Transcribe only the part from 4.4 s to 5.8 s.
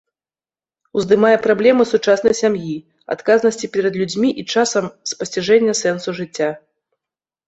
і часам, спасціжэння